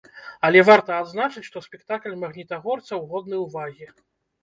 Але 0.47 0.63
варта 0.69 0.91
адзначыць, 1.01 1.45
што 1.49 1.63
спектакль 1.67 2.19
магнітагорцаў 2.25 3.09
годны 3.15 3.47
ўвагі. 3.47 3.97